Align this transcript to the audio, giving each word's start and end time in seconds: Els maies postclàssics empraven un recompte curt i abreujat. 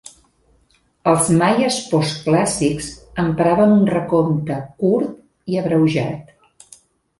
Els 1.11 1.27
maies 1.41 1.77
postclàssics 1.91 2.89
empraven 3.25 3.75
un 3.77 3.85
recompte 3.93 4.59
curt 4.83 5.15
i 5.55 5.63
abreujat. 5.65 6.77